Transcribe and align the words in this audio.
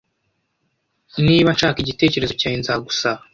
Niba 1.25 1.49
nshaka 1.55 1.77
igitekerezo 1.81 2.33
cyawe 2.39 2.57
nzagusaba 2.61 3.21